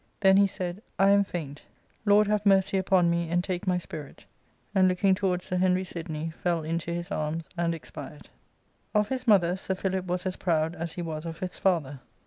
[0.21, 1.61] "Then he said," I am faint;
[2.05, 4.25] Lord have mercy upon me, and take my spirit;"
[4.73, 8.29] and looking to wards Sir Henry Sidney, fell into his arms and expired.
[8.95, 11.99] Of his mother Sir Philip was as proud as he was of his father.